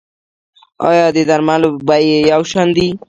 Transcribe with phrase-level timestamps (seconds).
[0.89, 2.87] آیا د درملو بیې یو شان دي؟